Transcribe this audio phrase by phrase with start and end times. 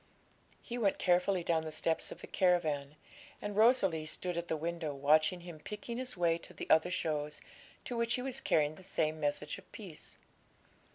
[0.63, 2.95] He went carefully down the steps of the caravan,
[3.39, 7.39] and Rosalie stood at the window, watching him picking his way to the other shows,
[7.85, 10.17] to which he was carrying the same message of peace.